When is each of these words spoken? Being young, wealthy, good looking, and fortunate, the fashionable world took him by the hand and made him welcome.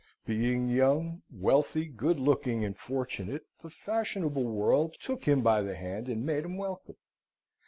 Being 0.25 0.67
young, 0.67 1.21
wealthy, 1.31 1.85
good 1.85 2.19
looking, 2.19 2.65
and 2.65 2.75
fortunate, 2.75 3.45
the 3.61 3.69
fashionable 3.69 4.45
world 4.45 4.95
took 4.99 5.25
him 5.25 5.43
by 5.43 5.61
the 5.61 5.75
hand 5.75 6.09
and 6.09 6.25
made 6.25 6.43
him 6.43 6.57
welcome. 6.57 6.95